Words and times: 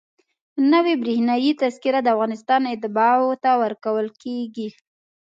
نوې 0.71 0.93
برېښنایي 1.01 1.51
تذکره 1.61 1.99
د 2.03 2.07
افغانستان 2.15 2.61
اتباعو 2.73 3.31
ته 3.43 3.51
ورکول 3.63 4.07
کېږي. 4.23 4.67